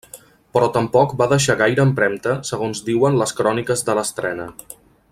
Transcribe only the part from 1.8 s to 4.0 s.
empremta segons diuen les cròniques de